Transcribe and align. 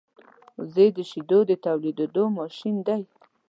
وزې 0.59 0.87
د 0.97 0.97
شیدو 1.09 1.39
د 1.49 1.51
تولېدو 1.65 2.23
ماشین 2.37 2.75
دی 2.87 3.01